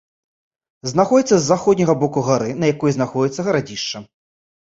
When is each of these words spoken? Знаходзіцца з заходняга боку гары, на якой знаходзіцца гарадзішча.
Знаходзіцца 0.91 1.29
з 1.39 1.45
заходняга 1.51 1.95
боку 2.03 2.19
гары, 2.29 2.49
на 2.63 2.69
якой 2.73 2.91
знаходзіцца 2.97 3.45
гарадзішча. 3.49 3.97